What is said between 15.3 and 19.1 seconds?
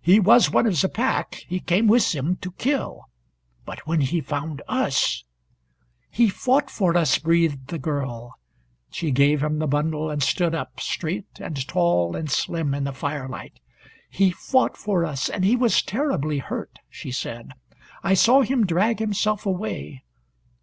he was terribly hurt," she said. "I saw him drag